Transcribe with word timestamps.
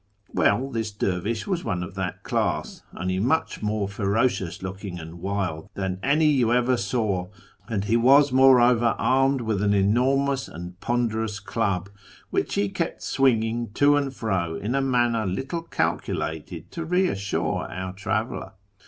Well, 0.33 0.71
this 0.71 0.89
dervish 0.89 1.45
was 1.45 1.63
one 1.63 1.83
of 1.83 1.93
that 1.93 2.23
class, 2.23 2.81
only 2.97 3.19
much 3.19 3.61
more 3.61 3.81
ill 3.83 3.87
ferocious 3.87 4.63
looking 4.63 4.97
and 4.99 5.21
wild 5.21 5.69
than 5.75 5.99
any 6.01 6.25
you 6.25 6.51
ever 6.51 6.75
saw; 6.75 7.27
and 7.67 7.83
he 7.83 7.93
i 7.93 7.97
was 7.97 8.31
moreover 8.31 8.95
armed 8.97 9.41
with 9.41 9.61
an 9.61 9.75
enormous 9.75 10.47
and 10.47 10.79
ponderous 10.79 11.39
club, 11.39 11.87
which 12.31 12.55
he 12.55 12.67
kept 12.69 13.03
swinging 13.03 13.69
to 13.75 13.95
and 13.95 14.15
fro 14.15 14.55
in 14.55 14.73
a 14.73 14.81
manner 14.81 15.27
little 15.27 15.61
calculated 15.61 16.71
to 16.71 16.83
re 16.83 17.07
assure 17.07 17.71
our 17.71 17.93
traveller. 17.93 18.53